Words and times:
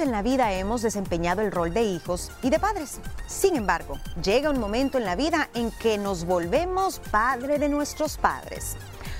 En 0.00 0.10
la 0.10 0.22
vida 0.22 0.52
hemos 0.52 0.82
desempeñado 0.82 1.40
el 1.42 1.52
rol 1.52 1.72
de 1.72 1.82
hijos 1.82 2.32
y 2.42 2.50
de 2.50 2.58
padres. 2.58 2.98
Sin 3.28 3.54
embargo, 3.54 3.98
llega 4.22 4.50
un 4.50 4.58
momento 4.58 4.98
en 4.98 5.04
la 5.04 5.14
vida 5.14 5.48
en 5.54 5.70
que 5.70 5.98
nos 5.98 6.24
volvemos 6.24 6.98
padre 7.12 7.60
de 7.60 7.68
nuestros 7.68 8.16
padres. 8.16 8.76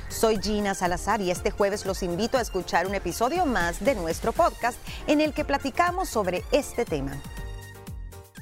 Soy 0.09 0.41
Gina 0.43 0.75
Salazar 0.75 1.21
y 1.21 1.31
este 1.31 1.53
jueves 1.53 1.87
los 1.87 2.03
invito 2.03 2.39
a 2.39 2.41
escuchar 2.41 2.89
un 2.89 2.95
episodio 2.97 3.47
más 3.47 3.85
de 3.85 3.95
nuestro 3.95 4.33
podcast 4.33 4.77
en 5.07 5.21
el 5.21 5.33
que 5.33 5.45
platicamos 5.45 6.09
sobre 6.09 6.43
este 6.51 6.85
tema. 6.85 7.13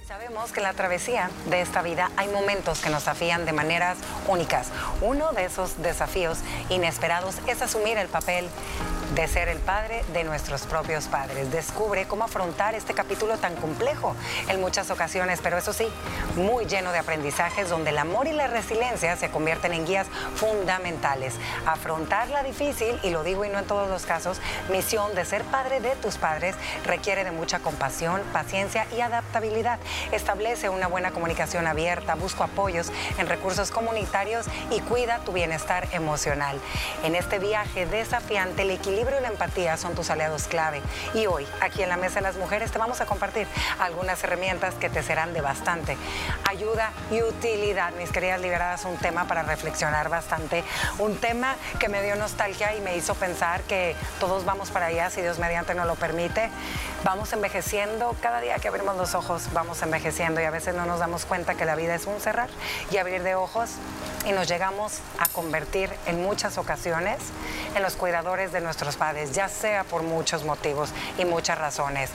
Sabemos 0.06 0.52
que 0.52 0.60
en 0.60 0.64
la 0.64 0.72
travesía 0.72 1.30
de 1.50 1.60
esta 1.60 1.82
vida 1.82 2.10
hay 2.16 2.28
momentos 2.28 2.80
que 2.80 2.88
nos 2.88 3.08
afían 3.08 3.44
de 3.44 3.52
maneras 3.52 3.98
únicas. 4.26 4.68
Uno 5.02 5.32
de 5.32 5.44
esos 5.44 5.82
desafíos 5.82 6.38
inesperados 6.70 7.36
es 7.46 7.60
asumir 7.60 7.98
el 7.98 8.08
papel 8.08 8.48
de 9.14 9.28
ser 9.28 9.48
el 9.48 9.58
padre 9.58 10.02
de 10.14 10.24
nuestros 10.24 10.62
propios 10.62 11.04
padres. 11.06 11.50
Descubre 11.52 12.06
cómo 12.06 12.24
afrontar 12.24 12.74
este 12.74 12.94
capítulo 12.94 13.36
tan 13.36 13.54
complejo 13.56 14.16
en 14.48 14.60
muchas 14.60 14.90
ocasiones, 14.90 15.40
pero 15.42 15.58
eso 15.58 15.74
sí, 15.74 15.86
muy 16.34 16.64
lleno 16.64 16.92
de 16.92 16.98
aprendizajes 16.98 17.68
donde 17.68 17.90
el 17.90 17.98
amor 17.98 18.26
y 18.26 18.32
la 18.32 18.46
resiliencia 18.46 19.16
se 19.16 19.30
convierten 19.30 19.74
en 19.74 19.84
guías 19.84 20.06
fundamentales. 20.36 21.34
Afrontar 21.66 22.30
la 22.30 22.42
difícil, 22.42 22.98
y 23.02 23.10
lo 23.10 23.22
digo 23.22 23.44
y 23.44 23.50
no 23.50 23.58
en 23.58 23.66
todos 23.66 23.90
los 23.90 24.06
casos, 24.06 24.40
misión 24.70 25.14
de 25.14 25.26
ser 25.26 25.44
padre 25.44 25.80
de 25.80 25.94
tus 25.96 26.16
padres 26.16 26.56
requiere 26.86 27.24
de 27.24 27.32
mucha 27.32 27.58
compasión, 27.58 28.22
paciencia 28.32 28.86
y 28.96 29.02
adaptabilidad. 29.02 29.78
Establece 30.12 30.70
una 30.70 30.86
buena 30.86 31.10
comunicación 31.10 31.66
abierta, 31.66 32.14
busca 32.14 32.44
apoyos 32.44 32.90
en 33.18 33.26
recursos 33.26 33.70
comunitarios 33.70 34.46
y 34.70 34.80
cuida 34.80 35.18
tu 35.18 35.32
bienestar 35.32 35.86
emocional. 35.92 36.58
En 37.02 37.14
este 37.14 37.38
viaje 37.38 37.84
desafiante, 37.84 38.62
el 38.62 38.70
equilibrio 38.70 39.01
y 39.02 39.20
la 39.20 39.28
empatía 39.28 39.76
son 39.76 39.94
tus 39.94 40.10
aliados 40.10 40.44
clave. 40.44 40.80
Y 41.12 41.26
hoy, 41.26 41.46
aquí 41.60 41.82
en 41.82 41.88
la 41.88 41.96
Mesa 41.96 42.16
de 42.16 42.20
las 42.22 42.36
Mujeres, 42.36 42.70
te 42.70 42.78
vamos 42.78 43.00
a 43.00 43.06
compartir 43.06 43.48
algunas 43.80 44.22
herramientas 44.22 44.74
que 44.74 44.88
te 44.88 45.02
serán 45.02 45.34
de 45.34 45.40
bastante 45.40 45.96
ayuda 46.48 46.92
y 47.10 47.20
utilidad. 47.22 47.92
Mis 47.94 48.12
queridas 48.12 48.40
liberadas, 48.40 48.84
un 48.84 48.96
tema 48.98 49.26
para 49.26 49.42
reflexionar 49.42 50.08
bastante. 50.08 50.62
Un 50.98 51.16
tema 51.16 51.56
que 51.80 51.88
me 51.88 52.00
dio 52.02 52.14
nostalgia 52.14 52.76
y 52.76 52.80
me 52.80 52.96
hizo 52.96 53.14
pensar 53.16 53.62
que 53.62 53.96
todos 54.20 54.44
vamos 54.44 54.70
para 54.70 54.86
allá, 54.86 55.10
si 55.10 55.20
Dios 55.20 55.40
mediante 55.40 55.74
nos 55.74 55.86
lo 55.86 55.96
permite. 55.96 56.50
Vamos 57.02 57.32
envejeciendo, 57.32 58.14
cada 58.20 58.40
día 58.40 58.56
que 58.60 58.68
abrimos 58.68 58.96
los 58.96 59.16
ojos 59.16 59.48
vamos 59.52 59.82
envejeciendo 59.82 60.40
y 60.40 60.44
a 60.44 60.50
veces 60.50 60.76
no 60.76 60.86
nos 60.86 61.00
damos 61.00 61.24
cuenta 61.24 61.56
que 61.56 61.64
la 61.64 61.74
vida 61.74 61.96
es 61.96 62.06
un 62.06 62.20
cerrar 62.20 62.48
y 62.92 62.98
abrir 62.98 63.24
de 63.24 63.34
ojos 63.34 63.70
y 64.24 64.32
nos 64.32 64.48
llegamos 64.48 64.98
a 65.18 65.28
convertir 65.28 65.90
en 66.06 66.22
muchas 66.22 66.58
ocasiones 66.58 67.18
en 67.74 67.82
los 67.82 67.94
cuidadores 67.94 68.52
de 68.52 68.60
nuestros 68.60 68.96
padres, 68.96 69.32
ya 69.32 69.48
sea 69.48 69.84
por 69.84 70.02
muchos 70.02 70.44
motivos 70.44 70.90
y 71.18 71.24
muchas 71.24 71.58
razones. 71.58 72.10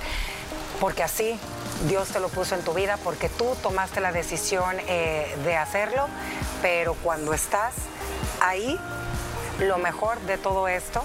Porque 0.79 1.03
así 1.03 1.39
Dios 1.87 2.09
te 2.09 2.19
lo 2.19 2.29
puso 2.29 2.55
en 2.55 2.61
tu 2.61 2.73
vida, 2.73 2.97
porque 3.03 3.29
tú 3.29 3.55
tomaste 3.61 3.99
la 3.99 4.11
decisión 4.11 4.77
eh, 4.87 5.35
de 5.43 5.55
hacerlo, 5.55 6.07
pero 6.61 6.93
cuando 6.95 7.33
estás 7.33 7.73
ahí, 8.41 8.79
lo 9.59 9.77
mejor 9.77 10.19
de 10.21 10.37
todo 10.37 10.67
esto 10.67 11.03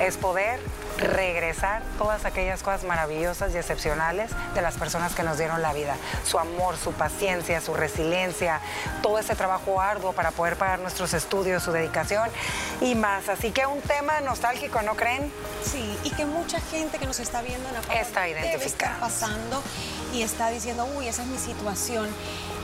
es 0.00 0.16
poder 0.16 0.60
regresar 0.98 1.82
todas 1.98 2.24
aquellas 2.24 2.62
cosas 2.62 2.84
maravillosas 2.84 3.54
y 3.54 3.58
excepcionales 3.58 4.30
de 4.54 4.62
las 4.62 4.74
personas 4.74 5.14
que 5.14 5.22
nos 5.22 5.38
dieron 5.38 5.62
la 5.62 5.72
vida. 5.72 5.96
Su 6.24 6.38
amor, 6.38 6.76
su 6.76 6.92
paciencia, 6.92 7.60
su 7.60 7.74
resiliencia, 7.74 8.60
todo 9.02 9.18
ese 9.18 9.34
trabajo 9.34 9.80
arduo 9.80 10.12
para 10.12 10.30
poder 10.30 10.56
pagar 10.56 10.80
nuestros 10.80 11.14
estudios, 11.14 11.62
su 11.62 11.72
dedicación 11.72 12.28
y 12.80 12.94
más. 12.94 13.28
Así 13.28 13.50
que 13.50 13.66
un 13.66 13.80
tema 13.80 14.20
nostálgico, 14.20 14.82
¿no 14.82 14.94
creen? 14.94 15.32
Sí, 15.64 15.98
y 16.04 16.10
que 16.10 16.24
mucha 16.24 16.60
gente 16.60 16.98
que 16.98 17.06
nos 17.06 17.20
está 17.20 17.42
viendo 17.42 17.68
en 17.68 17.74
la 17.74 17.80
está 17.94 18.28
identificada. 18.28 18.98
pasando 19.00 19.62
y 20.12 20.22
está 20.22 20.50
diciendo, 20.50 20.88
uy, 20.96 21.08
esa 21.08 21.22
es 21.22 21.28
mi 21.28 21.38
situación. 21.38 22.08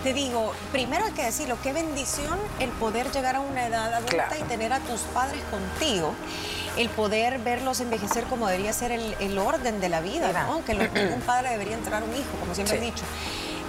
Te 0.02 0.12
digo, 0.12 0.52
primero 0.70 1.06
hay 1.06 1.12
que 1.12 1.24
decirlo, 1.24 1.58
qué 1.62 1.72
bendición 1.72 2.38
el 2.60 2.70
poder 2.70 3.10
llegar 3.10 3.36
a 3.36 3.40
una 3.40 3.66
edad 3.66 3.92
adulta 3.94 4.38
y 4.38 4.42
tener 4.44 4.72
a 4.72 4.78
tus 4.80 5.00
padres 5.00 5.42
contigo 5.50 6.14
el 6.76 6.88
poder 6.88 7.38
verlos 7.38 7.80
envejecer 7.80 8.24
como 8.24 8.46
debería 8.46 8.72
ser 8.72 8.92
el, 8.92 9.38
orden 9.38 9.80
de 9.80 9.88
la 9.88 10.00
vida, 10.00 10.32
¿no? 10.46 10.64
Que 10.64 10.72
un 10.74 11.20
padre 11.22 11.50
debería 11.50 11.74
entrar 11.74 12.02
un 12.02 12.12
hijo, 12.14 12.30
como 12.40 12.54
siempre 12.54 12.78
he 12.78 12.80
dicho. 12.80 13.04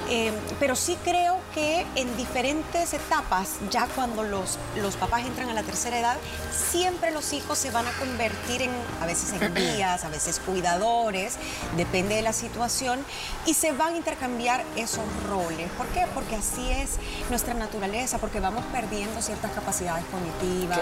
Eh, 0.09 0.31
pero 0.59 0.75
sí 0.75 0.97
creo 1.03 1.38
que 1.53 1.86
en 1.96 2.18
diferentes 2.18 2.94
etapas, 2.94 3.58
ya 3.70 3.88
cuando 3.96 4.24
los, 4.24 4.58
los 4.81 4.96
papás 4.96 5.24
entran 5.25 5.50
a 5.50 5.53
la 5.53 5.62
tercera 5.62 6.00
edad, 6.00 6.18
siempre 6.52 7.12
los 7.12 7.31
hijos 7.31 7.59
se 7.59 7.70
van 7.70 7.86
a 7.86 7.92
convertir 7.92 8.64
en, 8.64 8.72
a 9.02 9.06
veces 9.06 9.40
en 9.40 9.53
guías, 9.56 10.03
a 10.03 10.09
veces 10.09 10.40
cuidadores, 10.40 11.38
depende 11.78 12.16
de 12.16 12.24
la 12.24 12.34
situación, 12.34 13.06
y 13.46 13.53
se 13.53 13.72
van 13.72 13.94
a 13.94 13.97
intercambiar 13.97 14.64
esos 14.75 15.06
roles. 15.28 15.70
¿Por 15.78 15.86
qué? 15.88 16.08
Porque 16.16 16.36
así 16.36 16.72
es 16.72 16.97
nuestra 17.30 17.53
naturaleza, 17.53 18.18
porque 18.18 18.40
vamos 18.40 18.66
perdiendo 18.72 19.22
ciertas 19.22 19.52
capacidades 19.52 20.06
cognitivas, 20.06 20.80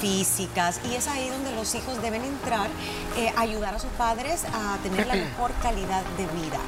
físicas, 0.00 0.80
y 0.90 0.94
es 0.94 1.08
ahí 1.08 1.28
donde 1.28 1.52
los 1.52 1.74
hijos 1.74 2.00
deben 2.00 2.24
entrar, 2.24 2.68
eh, 3.18 3.32
ayudar 3.36 3.74
a 3.74 3.78
sus 3.78 3.90
padres 3.92 4.44
a 4.46 4.78
tener 4.82 5.06
la 5.06 5.14
mejor 5.16 5.52
calidad 5.62 6.02
de 6.16 6.26
vida 6.28 6.58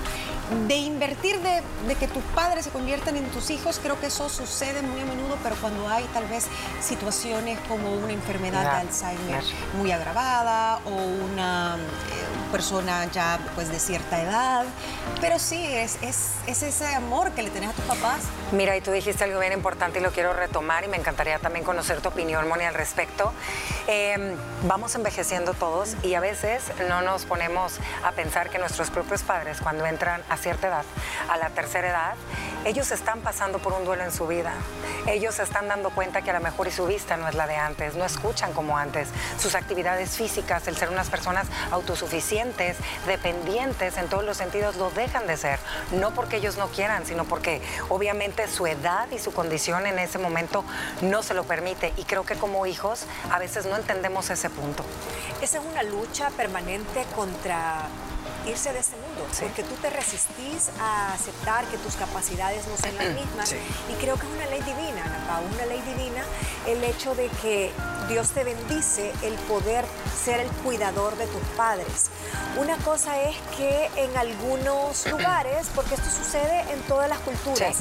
de 0.69 0.77
invertir 0.77 1.41
de, 1.41 1.94
que 1.95 2.09
tus 2.09 2.23
padres 2.35 2.65
se 2.65 2.71
conviertan 2.71 3.17
en 3.17 3.25
tus 3.27 3.51
hijos, 3.51 3.81
creo 3.83 3.99
que 4.01 4.07
eso 4.07 4.29
sucede 4.29 4.83
muy 4.83 5.01
a 5.01 5.05
menudo, 5.05 5.37
pero 5.43 5.57
cuando 5.57 5.89
hay 5.89 6.05
tal 6.13 6.27
vez 6.27 6.47
situaciones 6.81 7.59
como 7.69 7.95
una 7.95 8.13
enfermedad 8.13 8.63
de 8.63 8.89
Alzheimer 8.89 9.43
muy 9.79 9.93
agravada 9.93 10.81
o 10.85 10.91
una 10.91 11.77
eh, 11.77 12.51
persona 12.53 13.07
ya 13.13 13.39
pues 13.55 13.69
de 13.69 13.79
cierta 13.79 14.23
edad, 14.23 14.65
pero 15.21 15.39
sí, 15.39 15.65
es, 15.65 15.99
es, 16.03 16.33
es, 16.47 16.63
ese 16.63 16.87
amor 16.95 17.33
que 17.33 17.43
le 17.43 17.51
tenés 17.51 17.74
papás. 17.85 18.23
Mira, 18.53 18.77
y 18.77 18.81
tú 18.81 18.91
dijiste 18.91 19.25
algo 19.25 19.41
bien 19.41 19.53
importante 19.53 19.99
y 19.99 20.03
lo 20.03 20.11
quiero 20.11 20.33
retomar 20.33 20.85
y 20.85 20.89
me 20.89 20.97
encantaría 20.97 21.39
también 21.39 21.65
conocer 21.65 22.01
tu 22.01 22.09
opinión, 22.09 22.49
Moni, 22.49 22.65
al 22.65 22.75
respecto. 22.75 23.33
Em, 23.87 24.37
vamos 24.65 24.95
envejeciendo 24.95 25.55
todos 25.55 25.97
y 26.03 26.15
a 26.15 26.21
veces 26.21 26.63
no 26.89 27.03
nos 27.03 27.25
ponemos 27.25 27.79
a 28.03 28.13
pensar 28.13 28.51
que 28.51 28.59
nuestros 28.59 28.91
propios 28.91 29.23
padres 29.23 29.61
cuando 29.61 29.87
entran 29.87 30.23
a 30.29 30.37
cierta 30.37 30.69
edad, 30.69 30.85
a 31.29 31.37
la 31.37 31.51
tercera 31.51 31.89
edad, 31.89 32.15
ellos 32.65 32.91
están 32.93 33.21
pasando 33.21 33.59
por 33.59 33.75
un 33.75 33.85
duelo 33.85 34.05
en 34.05 34.13
su 34.13 34.27
vida. 34.27 34.53
Ellos 35.07 35.39
están 35.39 35.69
dando 35.69 35.91
cuenta 35.91 36.23
que 36.23 36.31
a 36.31 36.35
lo 36.35 36.41
mejor 36.41 36.71
su 36.71 36.87
vista 36.87 37.17
no 37.19 37.29
es 37.29 37.35
la 37.35 37.47
de 37.47 37.57
antes, 37.57 37.95
no 37.95 38.05
escuchan 38.07 38.53
como 38.55 38.79
antes. 38.79 39.09
Sus 39.39 39.55
actividades 39.55 40.17
físicas, 40.17 40.67
el 40.67 40.77
ser 40.77 40.89
unas 40.89 41.11
personas 41.11 41.47
autosuficientes, 41.71 42.79
dependientes 43.07 43.99
en 43.99 44.09
todos 44.09 44.25
los 44.25 44.39
sentidos, 44.39 44.77
lo 44.77 44.91
dejan 44.91 45.27
de 45.27 45.37
ser. 45.37 45.59
No 45.93 46.13
porque 46.13 46.37
ellos 46.37 46.57
no 46.57 46.69
quieran, 46.69 47.05
sino 47.05 47.25
porque 47.25 47.61
obviamente 47.89 48.47
su 48.49 48.67
edad 48.67 49.11
y 49.11 49.19
su 49.19 49.33
condición 49.33 49.87
en 49.87 49.99
ese 49.99 50.19
momento 50.19 50.65
no 51.03 51.23
se 51.23 51.35
lo 51.35 51.45
permite. 51.45 51.93
Y 51.97 52.05
creo 52.05 52.25
que 52.25 52.35
como 52.37 52.67
hijos 52.67 53.07
a 53.31 53.39
veces 53.39 53.67
no 53.67 53.77
entendemos 53.77 54.31
ese 54.31 54.51
punto. 54.51 54.85
Esa 55.43 55.59
es 55.59 55.65
una 55.65 55.83
lucha 55.83 56.31
permanente 56.31 57.05
contra 57.15 57.89
irse 58.47 58.73
de 58.73 58.81
ese 58.81 58.97
mundo, 58.97 59.27
porque 59.41 59.63
tú 59.63 59.75
te 59.77 59.91
resistís 59.91 60.71
a 60.81 61.13
aceptar 61.15 61.65
que 61.67 61.79
tus 61.79 61.95
capacidades 61.97 62.67
no 62.67 62.77
sean 62.77 62.97
las 62.97 63.15
mismas. 63.21 63.53
Y 63.53 63.95
creo 64.01 64.17
que 64.17 64.27
es 64.27 64.33
una 64.33 64.47
ley 64.47 64.61
divina, 64.61 65.05
Ana 65.05 65.41
una 65.55 65.67
ley 65.67 65.81
divina 65.83 66.23
el 66.67 66.83
hecho 66.85 67.15
de 67.15 67.29
que 67.43 67.73
Dios 68.09 68.31
te 68.31 68.45
bendice 68.45 69.13
el 69.23 69.35
poder 69.49 69.85
ser 70.23 70.41
el 70.41 70.49
cuidador 70.63 71.17
de 71.17 71.27
tus 71.27 71.43
padres. 71.57 72.07
Una 72.59 72.77
cosa 72.79 73.21
es 73.23 73.37
que 73.57 73.91
en 73.97 74.17
algunos 74.17 75.07
lugares, 75.11 75.69
porque 75.75 75.95
esto 75.95 76.11
sucede 76.11 76.61
en 76.73 76.81
todas 76.83 77.09
las 77.09 77.19
culturas, 77.21 77.79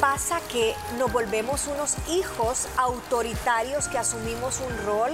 pasa 0.00 0.40
que 0.50 0.74
nos 0.98 1.12
volvemos 1.12 1.66
unos 1.66 1.96
hijos 2.08 2.68
autoritarios 2.78 3.88
que 3.88 3.98
asumimos 3.98 4.60
un 4.60 4.86
rol 4.86 5.12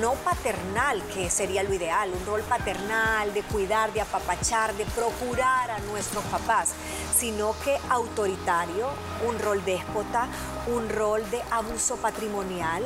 no 0.00 0.14
paternal, 0.14 1.02
que 1.14 1.30
sería 1.30 1.62
lo 1.62 1.72
ideal, 1.72 2.10
un 2.12 2.26
rol 2.26 2.42
paternal 2.42 3.32
de 3.32 3.42
cuidar, 3.42 3.92
de 3.92 4.00
apapachar, 4.00 4.74
de 4.74 4.84
procurar 4.86 5.70
a 5.70 5.78
nuestros 5.80 6.24
papás, 6.24 6.72
sino 7.16 7.54
que 7.64 7.78
autoritario, 7.88 8.88
un 9.26 9.38
rol 9.38 9.64
déspota, 9.64 10.28
un 10.66 10.88
rol 10.88 11.28
de 11.30 11.40
abuso 11.50 11.96
patrimonial, 11.96 12.82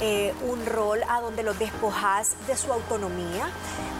eh, 0.00 0.34
un 0.42 0.64
rol 0.66 1.00
a 1.08 1.20
donde 1.20 1.42
los 1.42 1.58
despojas 1.58 2.32
de 2.46 2.56
su 2.56 2.72
autonomía, 2.72 3.50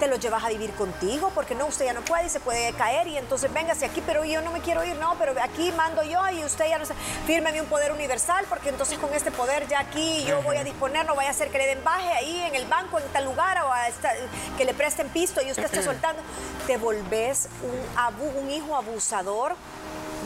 te 0.01 0.09
los 0.09 0.19
llevas 0.19 0.43
a 0.45 0.49
vivir 0.49 0.73
contigo, 0.73 1.31
porque 1.35 1.55
no, 1.55 1.67
usted 1.67 1.85
ya 1.85 1.93
no 1.93 2.01
puede 2.01 2.27
y 2.27 2.31
se 2.31 2.41
puede 2.41 2.73
caer 2.73 3.07
y 3.07 3.19
entonces 3.19 3.53
véngase 3.53 3.85
aquí, 3.85 4.03
pero 4.05 4.25
yo 4.25 4.41
no 4.41 4.51
me 4.51 4.61
quiero 4.61 4.83
ir, 4.83 4.97
no, 4.97 5.15
pero 5.19 5.35
aquí 5.43 5.71
mando 5.73 6.03
yo 6.03 6.21
y 6.31 6.43
usted 6.43 6.69
ya 6.69 6.79
no 6.79 6.87
se... 6.87 6.95
Fírmeme 7.27 7.61
un 7.61 7.67
poder 7.69 7.93
universal, 7.93 8.47
porque 8.49 8.71
entonces 8.71 8.99
con 8.99 9.13
este 9.13 9.31
poder 9.31 9.69
ya 9.69 9.81
aquí 9.81 10.25
yo 10.25 10.43
voy 10.43 10.57
a 10.57 10.65
disponer, 10.65 11.07
no 11.07 11.15
vaya 11.15 11.31
a 11.31 11.35
ser 11.35 11.51
que 11.51 11.59
le 11.59 11.67
den 11.67 11.85
baje 11.85 12.11
ahí 12.13 12.40
en 12.47 12.55
el 12.55 12.67
banco, 12.67 12.99
en 12.99 13.07
tal 13.09 13.25
lugar, 13.25 13.59
o 13.63 13.73
que 14.57 14.65
le 14.65 14.75
presten 14.75 15.09
pisto 15.09 15.41
y 15.43 15.51
usted 15.51 15.65
está 15.65 15.83
soltando. 15.91 16.23
Te 16.67 16.77
volvés 16.77 17.49
un, 17.63 18.43
un 18.43 18.51
hijo 18.51 18.77
abusador 18.77 19.57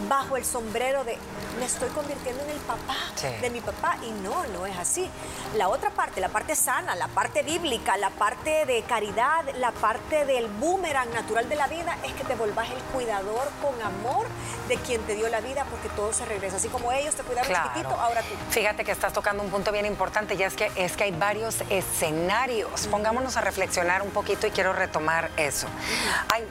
bajo 0.08 0.36
el 0.36 0.44
sombrero 0.44 1.04
de 1.04 1.18
me 1.58 1.66
estoy 1.66 1.88
convirtiendo 1.90 2.42
en 2.42 2.50
el 2.50 2.58
papá 2.58 2.96
de 3.40 3.50
mi 3.50 3.60
papá 3.60 3.96
y 4.02 4.10
no, 4.10 4.44
no 4.48 4.66
es 4.66 4.76
así. 4.76 5.08
La 5.54 5.68
otra 5.68 5.90
parte, 5.90 6.20
la 6.20 6.28
parte 6.28 6.56
sana, 6.56 6.94
la 6.94 7.08
parte 7.08 7.42
bíblica, 7.42 7.96
la 7.96 8.10
parte 8.10 8.66
de 8.66 8.82
caridad, 8.82 9.44
la 9.58 9.70
parte 9.70 10.26
del 10.26 10.48
boomerang 10.48 11.12
natural 11.12 11.48
de 11.48 11.56
la 11.56 11.68
vida 11.68 11.96
es 12.04 12.12
que 12.14 12.24
te 12.24 12.34
volvás 12.34 12.68
el 12.70 12.82
cuidador 12.92 13.48
con 13.62 13.80
amor 13.82 14.26
de 14.68 14.76
quien 14.78 15.00
te 15.02 15.14
dio 15.14 15.28
la 15.28 15.40
vida 15.40 15.64
porque 15.70 15.88
todo 15.90 16.12
se 16.12 16.24
regresa. 16.24 16.56
Así 16.56 16.68
como 16.68 16.90
ellos 16.92 17.14
te 17.14 17.22
cuidaron 17.22 17.52
chiquitito, 17.52 17.94
ahora 18.00 18.22
tú. 18.22 18.34
Fíjate 18.50 18.84
que 18.84 18.92
estás 18.92 19.12
tocando 19.12 19.42
un 19.42 19.50
punto 19.50 19.70
bien 19.72 19.86
importante 19.86 20.34
y 20.34 20.42
es 20.42 20.54
que, 20.54 20.70
es 20.76 20.96
que 20.96 21.04
hay 21.04 21.12
varios 21.12 21.62
escenarios. 21.70 22.86
Pongámonos 22.88 23.36
a 23.36 23.40
reflexionar 23.40 24.02
un 24.02 24.10
poquito 24.10 24.46
y 24.46 24.50
quiero 24.50 24.72
retomar 24.72 25.30
eso. 25.36 25.66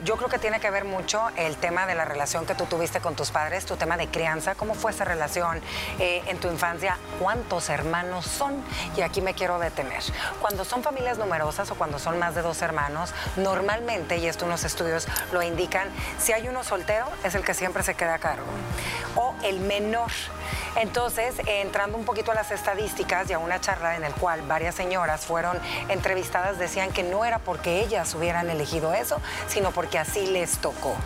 yo 0.04 0.16
creo 0.16 0.28
que 0.28 0.38
tiene 0.38 0.60
que 0.60 0.70
ver 0.70 0.84
mucho 0.84 1.28
el 1.36 1.56
tema 1.56 1.86
de 1.86 1.94
la 1.94 2.04
relación 2.04 2.46
que 2.46 2.54
tú 2.54 2.64
tuviste 2.66 3.00
con 3.00 3.14
tus 3.14 3.30
padres, 3.34 3.66
tu 3.66 3.74
tema 3.76 3.96
de 3.96 4.06
crianza, 4.06 4.54
cómo 4.54 4.74
fue 4.74 4.92
esa 4.92 5.04
relación 5.04 5.60
eh, 5.98 6.22
en 6.28 6.38
tu 6.38 6.48
infancia, 6.48 6.96
cuántos 7.18 7.68
hermanos 7.68 8.24
son. 8.24 8.62
Y 8.96 9.00
aquí 9.00 9.20
me 9.20 9.34
quiero 9.34 9.58
detener. 9.58 10.02
Cuando 10.40 10.64
son 10.64 10.84
familias 10.84 11.18
numerosas 11.18 11.68
o 11.72 11.74
cuando 11.74 11.98
son 11.98 12.18
más 12.20 12.36
de 12.36 12.42
dos 12.42 12.62
hermanos, 12.62 13.12
normalmente, 13.36 14.18
y 14.18 14.26
esto 14.26 14.46
unos 14.46 14.62
estudios 14.62 15.08
lo 15.32 15.42
indican, 15.42 15.88
si 16.18 16.32
hay 16.32 16.46
uno 16.46 16.62
soltero 16.62 17.06
es 17.24 17.34
el 17.34 17.44
que 17.44 17.54
siempre 17.54 17.82
se 17.82 17.94
queda 17.94 18.14
a 18.14 18.18
cargo. 18.18 18.46
O 19.16 19.34
el 19.42 19.60
menor. 19.60 20.10
Entonces, 20.76 21.34
entrando 21.46 21.96
un 21.96 22.04
poquito 22.04 22.32
a 22.32 22.34
las 22.34 22.50
estadísticas 22.50 23.30
y 23.30 23.32
a 23.32 23.38
una 23.38 23.60
charla 23.60 23.96
en 23.96 24.04
el 24.04 24.12
cual 24.14 24.42
varias 24.42 24.74
señoras 24.74 25.24
fueron 25.24 25.58
entrevistadas, 25.88 26.58
decían 26.58 26.92
que 26.92 27.04
no 27.04 27.24
era 27.24 27.38
porque 27.38 27.80
ellas 27.80 28.12
hubieran 28.14 28.50
elegido 28.50 28.92
eso, 28.92 29.20
sino 29.48 29.70
porque 29.70 29.98
así 29.98 30.26
les 30.26 30.58
tocó. 30.58 30.96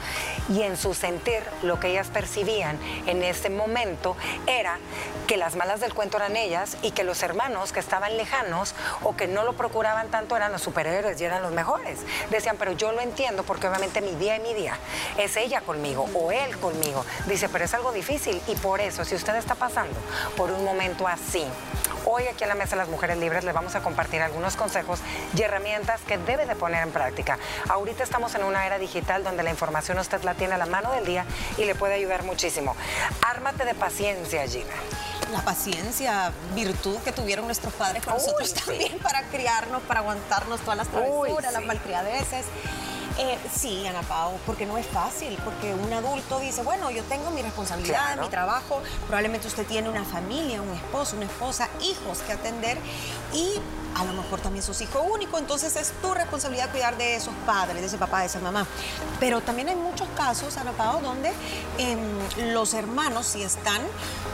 Y 0.49 0.63
en 0.63 0.79
su 0.79 0.95
sentir, 0.95 1.43
lo 1.63 1.79
que 1.79 1.89
ellas 1.89 2.09
percibían 2.09 2.79
en 3.07 3.23
ese 3.23 3.51
momento 3.51 4.17
era 4.47 4.79
que 5.27 5.37
las 5.37 5.57
malas 5.57 5.81
del 5.81 5.93
cuento 5.93 6.17
eran 6.17 6.37
ellas 6.37 6.79
y 6.81 6.93
que 6.93 7.05
los 7.05 7.23
hermanos 7.23 7.73
que 7.73 7.81
estaban 7.81 8.17
lejanos 8.17 8.75
o 9.03 9.15
que 9.15 9.27
no 9.27 9.45
lo 9.45 9.53
procuraban 9.53 10.09
tanto 10.09 10.35
eran 10.35 10.51
los 10.53 10.63
superhéroes 10.63 11.21
y 11.21 11.25
eran 11.25 11.43
los 11.43 11.53
mejores. 11.53 12.01
Decían, 12.31 12.57
pero 12.59 12.73
yo 12.73 12.93
lo 12.93 13.03
entiendo 13.03 13.43
porque 13.43 13.69
obviamente 13.69 14.01
mi 14.01 14.15
día 14.15 14.37
y 14.37 14.41
mi 14.41 14.55
día 14.55 14.79
es 15.19 15.37
ella 15.37 15.61
conmigo 15.61 16.09
o 16.15 16.33
él 16.33 16.59
conmigo. 16.59 17.05
Dice, 17.27 17.51
pero 17.51 17.67
es 17.67 17.75
algo 17.75 17.93
difícil 17.99 18.41
y 18.47 18.55
por 18.57 18.81
eso, 18.81 19.05
si 19.05 19.15
usted 19.15 19.35
está 19.37 19.55
pasando 19.55 19.99
por 20.37 20.51
un 20.51 20.65
momento 20.65 21.07
así, 21.07 21.45
Hoy 22.11 22.27
aquí 22.27 22.45
en 22.45 22.49
la 22.49 22.55
Mesa 22.55 22.71
de 22.71 22.77
las 22.77 22.89
Mujeres 22.89 23.19
Libres 23.19 23.45
le 23.45 23.53
vamos 23.53 23.75
a 23.75 23.81
compartir 23.81 24.23
algunos 24.23 24.57
consejos 24.57 25.01
y 25.37 25.43
herramientas 25.43 26.01
que 26.07 26.17
debe 26.17 26.47
de 26.47 26.57
poner 26.57 26.83
en 26.83 26.91
práctica. 26.91 27.39
Ahorita 27.69 28.03
estamos 28.03 28.35
en 28.35 28.45
una 28.45 28.65
era 28.67 28.79
digital 28.79 29.25
donde 29.25 29.43
la 29.43 29.51
información 29.51 29.99
usted 29.99 30.23
la 30.23 30.33
tiene 30.33 30.55
a 30.55 30.59
la 30.59 30.65
mano 30.65 30.91
del 30.93 31.05
día 31.05 31.27
y 31.59 31.67
le 31.67 31.75
puede 31.75 31.95
ayudar 31.95 32.23
muchísimo. 32.23 32.75
Ármate 33.21 33.67
de 33.67 33.75
paciencia, 33.75 34.47
Gina 34.47 34.73
la 35.33 35.43
paciencia, 35.43 36.33
virtud 36.55 36.97
que 37.05 37.13
tuvieron 37.13 37.45
nuestros 37.45 37.75
padres 37.75 38.03
con 38.03 38.15
nosotros 38.15 38.55
también 38.55 38.99
para 39.01 39.23
criarnos, 39.25 39.83
para 39.83 40.01
aguantarnos 40.01 40.61
todas 40.61 40.79
las 40.79 40.89
travesuras, 40.89 41.53
las 41.53 41.65
malcriadeces. 41.67 42.47
Eh, 43.19 43.37
sí, 43.53 43.85
Ana 43.85 44.03
Pau, 44.03 44.39
porque 44.47 44.65
no 44.65 44.79
es 44.79 44.87
fácil, 44.87 45.37
porque 45.45 45.75
un 45.75 45.93
adulto 45.93 46.39
dice, 46.39 46.63
bueno, 46.63 46.89
yo 46.93 47.03
tengo 47.05 47.33
mi 47.33 47.43
responsabilidad, 47.43 48.17
mi 48.21 48.29
trabajo, 48.29 48.81
probablemente 49.09 49.49
usted 49.49 49.67
tiene 49.67 49.89
una 49.89 50.05
familia, 50.05 50.63
un 50.63 50.73
esposo, 50.73 51.17
una 51.17 51.27
esposa, 51.27 51.69
hijos 51.83 52.21
que 52.21 52.33
atender 52.33 52.79
y 53.33 53.55
a 53.99 54.05
lo 54.05 54.13
mejor 54.13 54.41
también 54.41 54.63
sos 54.63 54.81
hijo 54.81 55.01
único, 55.01 55.39
entonces 55.39 55.75
es 55.77 55.93
tu 56.01 56.15
responsabilidad 56.15 56.71
cuidar 56.71 56.97
de 56.97 57.17
esos 57.17 57.35
padres, 57.45 57.81
de 57.81 57.87
ese 57.87 57.99
papá, 57.99 58.21
de 58.21 58.27
esa 58.27 58.39
mamá. 58.39 58.67
Pero 59.19 59.41
también 59.41 59.69
hay 59.69 59.75
muchos 59.77 60.09
casos, 60.17 60.57
Ana 60.57 60.73
Pao, 60.73 61.01
donde 61.01 61.33
em, 61.79 62.53
los 62.53 62.75
hermanos 62.75 63.27
si 63.27 63.43
están, 63.43 63.83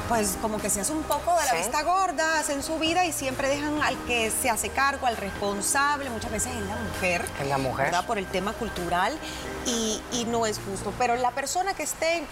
pues 0.08 0.36
como 0.42 0.58
que 0.58 0.68
se 0.68 0.80
hace 0.80 0.92
un 0.92 1.02
poco 1.04 1.34
de 1.38 1.46
la 1.46 1.54
vista 1.54 1.82
gorda, 1.82 2.38
hacen 2.38 2.62
su 2.62 2.78
vida 2.78 3.06
y 3.06 3.12
siempre 3.12 3.48
dejan 3.48 3.82
al 3.82 3.96
que 4.04 4.30
se 4.30 4.50
hace 4.50 4.68
cargo, 4.68 5.06
al 5.06 5.16
responsable, 5.16 6.10
muchas 6.10 6.30
veces 6.30 6.52
es 6.54 6.62
la 6.66 6.76
mujer. 6.76 7.24
Es 7.40 7.48
la 7.48 7.58
mujer. 7.58 7.86
¿verdad? 7.86 8.06
Por 8.06 8.18
el 8.18 8.26
tema 8.26 8.52
cultural 8.52 9.18
y, 9.66 10.00
y 10.12 10.26
no 10.26 10.46
es 10.46 10.58
justo. 10.58 10.92
Pero 10.98 11.16
la 11.16 11.30
persona 11.30 11.74
que 11.74 11.84
esté 11.84 12.24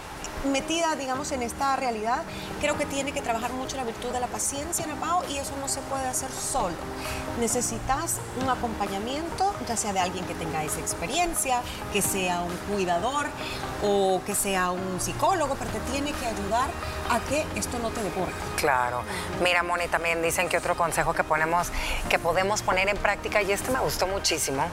metida, 0.45 0.95
digamos, 0.95 1.31
en 1.31 1.41
esta 1.41 1.75
realidad, 1.75 2.23
creo 2.59 2.77
que 2.77 2.85
tiene 2.85 3.11
que 3.11 3.21
trabajar 3.21 3.53
mucho 3.53 3.77
la 3.77 3.83
virtud 3.83 4.09
de 4.09 4.19
la 4.19 4.27
paciencia, 4.27 4.85
Ana 4.85 4.95
Pao, 4.95 5.23
y 5.29 5.37
eso 5.37 5.53
no 5.59 5.67
se 5.67 5.81
puede 5.81 6.05
hacer 6.07 6.31
solo 6.31 6.75
necesitas 7.39 8.17
un 8.41 8.49
acompañamiento, 8.49 9.53
ya 9.67 9.77
sea 9.77 9.93
de 9.93 9.99
alguien 9.99 10.25
que 10.25 10.35
tenga 10.35 10.63
esa 10.63 10.79
experiencia, 10.79 11.61
que 11.91 12.01
sea 12.01 12.41
un 12.41 12.55
cuidador 12.73 13.27
o 13.83 14.21
que 14.25 14.35
sea 14.35 14.71
un 14.71 14.99
psicólogo, 14.99 15.55
pero 15.55 15.69
te 15.71 15.79
tiene 15.91 16.11
que 16.13 16.25
ayudar 16.25 16.69
a 17.09 17.19
que 17.19 17.45
esto 17.55 17.79
no 17.79 17.89
te 17.89 18.01
deporte. 18.03 18.33
Claro. 18.57 19.01
Mira, 19.43 19.63
Moni, 19.63 19.87
también 19.87 20.21
dicen 20.21 20.47
que 20.47 20.57
otro 20.57 20.75
consejo 20.75 21.13
que 21.13 21.23
ponemos, 21.23 21.67
que 22.09 22.19
podemos 22.19 22.61
poner 22.61 22.87
en 22.87 22.97
práctica, 22.97 23.41
y 23.41 23.51
este 23.51 23.71
me 23.71 23.79
gustó 23.79 24.07
muchísimo, 24.07 24.65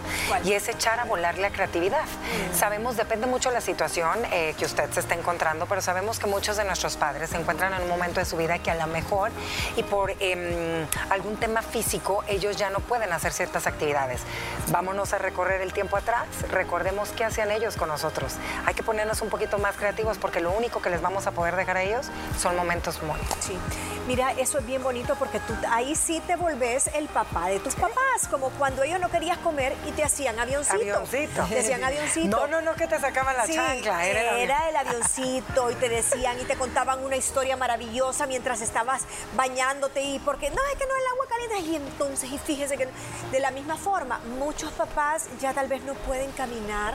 y 0.45 0.53
es 0.53 0.69
echar 0.69 1.01
a 1.01 1.05
volar 1.05 1.39
la 1.39 1.51
creatividad. 1.51 2.05
Mm. 2.05 2.57
Sabemos, 2.57 2.97
depende 2.97 3.27
mucho 3.27 3.49
de 3.49 3.57
la 3.57 3.61
situación 3.61 4.19
eh, 4.31 4.55
que 4.59 4.65
usted 4.65 4.91
se 4.93 5.01
está 5.01 5.15
encontrando, 5.15 5.60
pero 5.67 5.81
sabemos 5.81 6.19
que 6.19 6.27
muchos 6.27 6.57
de 6.57 6.65
nuestros 6.65 6.97
padres 6.97 7.31
se 7.31 7.37
encuentran 7.37 7.73
en 7.75 7.83
un 7.83 7.89
momento 7.89 8.21
de 8.21 8.27
su 8.27 8.37
vida 8.37 8.59
que 8.59 8.71
a 8.71 8.75
lo 8.75 8.87
mejor, 8.87 9.31
y 9.77 9.83
por 9.83 10.13
em, 10.21 10.87
algún 11.11 11.37
tema 11.37 11.63
físico, 11.63 12.25
ellos 12.29 12.57
ya 12.57 12.71
no 12.71 12.81
pueden 12.81 13.13
hacer 13.13 13.33
ciertas 13.33 13.67
actividades. 13.67 14.21
Vámonos 14.69 15.13
a 15.13 15.19
recorrer 15.19 15.61
el 15.61 15.73
tiempo 15.73 15.97
atrás, 15.97 16.27
recordemos 16.51 17.11
qué 17.11 17.25
hacían 17.25 17.51
ellos 17.51 17.77
con 17.77 17.89
nosotros. 17.89 18.35
Hay 18.67 18.75
que 18.75 18.83
ponernos 18.83 19.21
un 19.23 19.29
poquito 19.29 19.59
más 19.59 19.77
creativos 19.77 20.19
porque 20.19 20.41
lo 20.41 20.51
único 20.51 20.81
que 20.81 20.91
les 20.91 21.01
vamos 21.01 21.27
a 21.27 21.33
poder 21.33 21.57
dejar 21.57 21.77
a 21.77 21.83
ellos 21.83 22.07
son 22.39 22.57
momentos 22.57 23.03
muy... 23.03 23.19
Sí. 23.41 23.59
Mira, 24.07 24.33
eso 24.33 24.59
es 24.59 24.67
bien 24.67 24.83
bonito 24.83 25.15
porque 25.17 25.39
tú 25.41 25.55
ahí 25.71 25.95
sí 25.95 26.21
te 26.27 26.35
volvés 26.37 26.89
el 26.95 27.07
papá 27.09 27.49
de 27.49 27.61
tus 27.61 27.75
papás, 27.75 28.27
como 28.29 28.51
cuando 28.51 28.83
ellos 28.83 28.99
no 28.99 29.09
querías 29.09 29.39
comer 29.39 29.75
y 29.87 29.93
te 29.93 30.03
hacían 30.03 30.39
avioncito. 30.39 30.77
Avioncito. 30.77 31.45
Te 31.45 31.61
hacían 31.61 31.85
avioncito. 31.85 32.31
No, 32.41 32.47
no, 32.47 32.61
no, 32.61 32.75
que 32.75 32.87
te 32.87 32.99
sacaban 32.99 33.37
la 33.37 33.47
chancla. 33.47 34.07
Era, 34.07 34.39
era 34.39 34.69
el 34.69 34.77
avioncito 34.77 35.50
y 35.51 35.75
te 35.75 35.89
decían 35.89 36.39
y 36.41 36.45
te 36.45 36.55
contaban 36.55 37.05
una 37.05 37.17
historia 37.17 37.57
maravillosa 37.57 38.29
mientras 38.29 38.61
estabas 38.61 39.03
bañándote 39.37 40.01
y 40.01 40.21
porque 40.21 40.49
no, 40.49 40.63
es 40.73 40.79
que 40.79 40.87
no 40.87 40.95
el 40.95 41.07
agua 41.13 41.27
caliente 41.29 41.71
y 41.71 41.77
entonces 41.77 42.31
y 42.31 42.39
fíjese 42.39 42.77
que 42.77 42.89
de 43.33 43.41
la 43.41 43.51
misma 43.51 43.77
forma, 43.77 44.21
muchos 44.39 44.71
papás 44.73 45.27
ya 45.41 45.53
tal 45.53 45.67
vez 45.67 45.83
no 45.83 45.95
pueden 45.95 46.31
caminar 46.33 46.95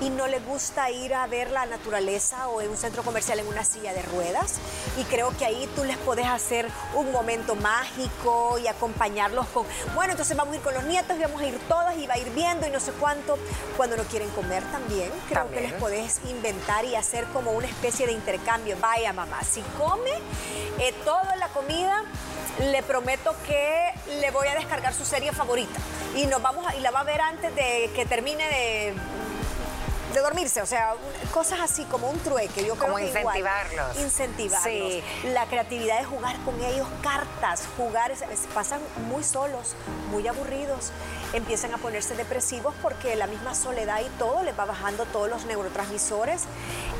y 0.00 0.10
no 0.10 0.28
les 0.28 0.44
gusta 0.46 0.88
ir 0.90 1.14
a 1.14 1.26
ver 1.26 1.50
la 1.50 1.66
naturaleza 1.66 2.46
o 2.48 2.60
en 2.60 2.70
un 2.70 2.76
centro 2.76 3.02
comercial 3.02 3.40
en 3.40 3.48
una 3.48 3.64
silla 3.64 3.92
de 3.92 4.02
ruedas. 4.02 4.60
Y 4.98 5.04
creo 5.04 5.36
que 5.36 5.44
ahí 5.44 5.68
tú 5.74 5.82
les 5.82 5.96
podés 5.98 6.26
hacer 6.26 6.68
un 6.94 7.10
momento 7.10 7.56
mágico 7.56 8.58
y 8.58 8.68
acompañarlos 8.68 9.46
con, 9.48 9.66
bueno, 9.94 10.12
entonces 10.12 10.36
vamos 10.36 10.54
a 10.54 10.56
ir 10.58 10.62
con 10.62 10.74
los 10.74 10.84
nietos 10.84 11.16
y 11.18 11.22
vamos 11.22 11.40
a 11.40 11.46
ir 11.46 11.58
todas 11.68 11.96
y 11.96 12.06
va 12.06 12.14
a 12.14 12.18
ir 12.18 12.30
viendo 12.30 12.66
y 12.66 12.70
no 12.70 12.78
sé 12.78 12.92
cuánto. 12.92 13.36
Cuando 13.76 13.96
no 13.96 14.04
quieren 14.04 14.28
comer 14.30 14.62
también, 14.70 15.10
creo 15.28 15.50
que 15.50 15.60
les 15.60 15.72
podés 15.74 16.20
inventar 16.28 16.84
y 16.84 16.94
hacer 16.94 17.24
como 17.32 17.52
una 17.52 17.66
especie 17.66 17.85
de 18.06 18.12
intercambio. 18.12 18.76
Vaya 18.80 19.12
mamá, 19.12 19.42
si 19.42 19.62
come 19.78 20.10
eh, 20.78 20.92
toda 21.04 21.36
la 21.36 21.48
comida, 21.48 22.02
le 22.60 22.82
prometo 22.82 23.34
que 23.46 23.92
le 24.20 24.30
voy 24.30 24.48
a 24.48 24.54
descargar 24.54 24.92
su 24.92 25.04
serie 25.04 25.32
favorita 25.32 25.78
y 26.14 26.26
nos 26.26 26.42
vamos 26.42 26.66
y 26.74 26.80
la 26.80 26.90
va 26.90 27.00
a 27.00 27.04
ver 27.04 27.20
antes 27.20 27.54
de 27.54 27.90
que 27.94 28.06
termine 28.06 28.44
de 28.44 28.94
de 30.16 30.22
dormirse, 30.22 30.62
o 30.62 30.66
sea, 30.66 30.94
cosas 31.32 31.60
así 31.60 31.84
como 31.84 32.08
un 32.08 32.18
trueque. 32.20 32.64
Yo 32.64 32.76
como 32.76 32.94
creo 32.94 33.12
que 33.12 33.18
incentivarlos. 33.18 33.98
incentivarlos. 33.98 34.62
Sí. 34.64 35.02
La 35.24 35.44
creatividad 35.46 35.98
de 35.98 36.04
jugar 36.04 36.36
con 36.44 36.58
ellos 36.62 36.88
cartas, 37.02 37.64
jugar, 37.76 38.12
pasan 38.54 38.80
muy 39.08 39.22
solos, 39.22 39.74
muy 40.10 40.26
aburridos, 40.26 40.90
empiezan 41.36 41.74
a 41.74 41.78
ponerse 41.78 42.14
depresivos 42.14 42.74
porque 42.82 43.14
la 43.16 43.26
misma 43.26 43.54
soledad 43.54 44.00
y 44.00 44.08
todo 44.18 44.42
les 44.42 44.58
va 44.58 44.64
bajando 44.64 45.04
todos 45.06 45.28
los 45.28 45.44
neurotransmisores. 45.46 46.42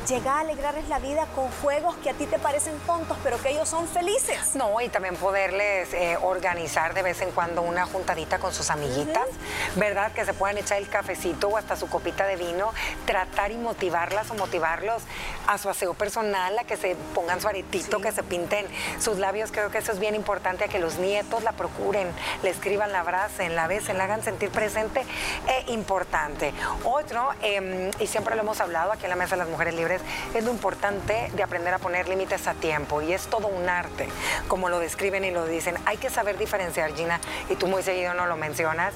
Llega 0.08 0.36
a 0.36 0.40
alegrarles 0.40 0.88
la 0.88 1.00
vida 1.00 1.26
con 1.34 1.50
juegos 1.62 1.96
que 1.96 2.10
a 2.10 2.14
ti 2.14 2.26
te 2.26 2.38
parecen 2.38 2.78
tontos, 2.86 3.16
pero 3.24 3.42
que 3.42 3.50
ellos 3.50 3.68
son 3.68 3.88
felices. 3.88 4.54
No, 4.54 4.80
y 4.80 4.88
también 4.88 5.16
poderles 5.16 5.92
eh, 5.94 6.16
organizar 6.22 6.94
de 6.94 7.02
vez 7.02 7.20
en 7.22 7.32
cuando 7.32 7.62
una 7.62 7.86
juntadita 7.86 8.38
con 8.38 8.54
sus 8.54 8.70
amiguitas, 8.70 9.26
¿verdad? 9.74 10.12
Que 10.12 10.24
se 10.24 10.32
puedan 10.32 10.58
echar 10.58 10.78
el 10.78 10.88
cafecito 10.88 11.48
o 11.48 11.56
hasta 11.56 11.74
su 11.74 11.88
copita 11.88 12.24
de 12.24 12.36
vino 12.36 12.72
tratar 13.04 13.50
y 13.50 13.56
motivarlas 13.56 14.30
o 14.30 14.34
motivarlos 14.34 15.02
a 15.48 15.58
su 15.58 15.68
aseo 15.68 15.94
personal, 15.94 16.56
a 16.56 16.64
que 16.64 16.76
se 16.76 16.94
pongan 17.14 17.40
su 17.40 17.48
aretito, 17.48 18.00
que 18.00 18.12
se 18.12 18.22
pinten 18.22 18.66
sus 19.00 19.18
labios. 19.18 19.50
Creo 19.50 19.70
que 19.70 19.78
eso 19.78 19.90
es 19.90 19.98
bien 19.98 20.14
importante, 20.14 20.64
a 20.64 20.68
que 20.68 20.78
los 20.78 20.98
nietos 20.98 21.42
la 21.42 21.52
procuren, 21.52 22.08
le 22.44 22.50
escriban, 22.50 22.92
la 22.92 23.00
abracen, 23.00 23.56
la 23.56 23.66
besen, 23.66 23.98
la 23.98 24.04
hagan 24.04 24.22
sentir 24.26 24.50
presente 24.50 25.06
e 25.46 25.72
importante. 25.72 26.52
Otro, 26.82 27.30
em, 27.42 27.92
y 28.00 28.08
siempre 28.08 28.34
lo 28.34 28.42
hemos 28.42 28.60
hablado 28.60 28.90
aquí 28.90 29.04
en 29.04 29.10
la 29.10 29.16
Mesa 29.16 29.36
de 29.36 29.42
las 29.42 29.48
Mujeres 29.48 29.74
Libres, 29.74 30.02
es 30.34 30.42
lo 30.42 30.50
importante 30.50 31.30
de 31.32 31.42
aprender 31.44 31.72
a 31.72 31.78
poner 31.78 32.08
límites 32.08 32.48
a 32.48 32.54
tiempo 32.54 33.00
y 33.02 33.12
es 33.12 33.28
todo 33.28 33.46
un 33.46 33.68
arte, 33.68 34.08
como 34.48 34.68
lo 34.68 34.80
describen 34.80 35.24
y 35.24 35.30
lo 35.30 35.46
dicen. 35.46 35.76
Hay 35.86 35.96
que 35.96 36.10
saber 36.10 36.38
diferenciar, 36.38 36.92
Gina, 36.94 37.20
y 37.48 37.54
tú 37.54 37.68
muy 37.68 37.84
seguido 37.84 38.14
no 38.14 38.26
lo 38.26 38.36
mencionas, 38.36 38.94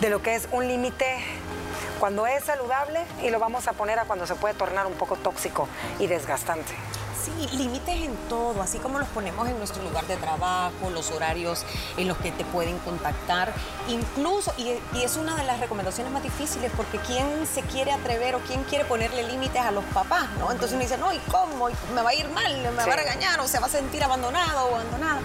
de 0.00 0.08
lo 0.08 0.22
que 0.22 0.34
es 0.34 0.48
un 0.50 0.66
límite 0.66 1.18
cuando 2.00 2.26
es 2.26 2.44
saludable 2.44 3.00
y 3.22 3.30
lo 3.30 3.38
vamos 3.38 3.68
a 3.68 3.74
poner 3.74 3.98
a 3.98 4.04
cuando 4.04 4.26
se 4.26 4.34
puede 4.34 4.54
tornar 4.54 4.86
un 4.86 4.94
poco 4.94 5.16
tóxico 5.16 5.68
y 5.98 6.06
desgastante. 6.06 6.72
Sí, 7.24 7.56
límites 7.56 8.02
en 8.02 8.14
todo, 8.28 8.60
así 8.60 8.78
como 8.78 8.98
los 8.98 9.08
ponemos 9.08 9.48
en 9.48 9.56
nuestro 9.56 9.82
lugar 9.82 10.06
de 10.06 10.16
trabajo, 10.16 10.90
los 10.90 11.10
horarios 11.10 11.64
en 11.96 12.06
los 12.06 12.18
que 12.18 12.32
te 12.32 12.44
pueden 12.44 12.78
contactar, 12.80 13.52
incluso, 13.88 14.52
y, 14.58 14.74
es 15.00 15.16
una 15.16 15.34
de 15.34 15.44
las 15.44 15.58
recomendaciones 15.58 16.12
más 16.12 16.22
difíciles, 16.22 16.70
porque 16.76 16.98
¿quién 16.98 17.46
se 17.46 17.62
quiere 17.62 17.92
atrever 17.92 18.34
o 18.34 18.40
quién 18.40 18.62
quiere 18.64 18.84
ponerle 18.84 19.22
límites 19.22 19.62
a 19.62 19.70
los 19.70 19.84
papás? 19.86 20.28
¿no? 20.38 20.52
Entonces 20.52 20.72
uno 20.72 20.82
dice, 20.82 20.98
no, 20.98 21.12
¿y 21.14 21.18
cómo? 21.30 21.68
¿Me 21.94 22.02
va 22.02 22.10
a 22.10 22.14
ir 22.14 22.28
mal? 22.28 22.56
¿Me 22.58 22.70
va 22.70 22.92
a 22.92 22.96
regañar? 22.96 23.40
¿O 23.40 23.48
se 23.48 23.58
va 23.58 23.66
a 23.66 23.70
sentir 23.70 24.04
abandonado 24.04 24.66
o 24.66 24.74
abandonada? 24.74 25.20